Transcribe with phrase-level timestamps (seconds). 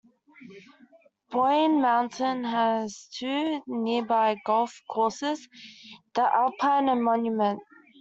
[1.29, 5.47] Boyne Mountain has two nearby golf courses:
[6.15, 7.59] The Alpine and The Monument.